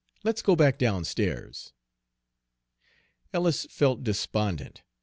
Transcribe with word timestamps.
Let's 0.23 0.41
go 0.41 0.55
back 0.55 0.79
downstairs." 0.79 1.73
Ellis 3.33 3.67
felt 3.69 4.03
despondent. 4.03 4.81